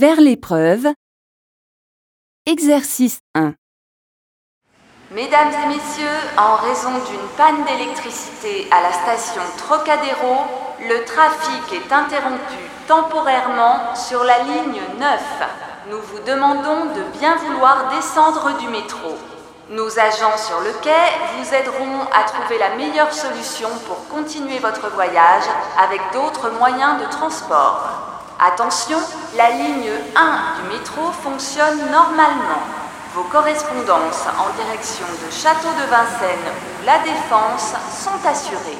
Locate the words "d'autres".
26.14-26.50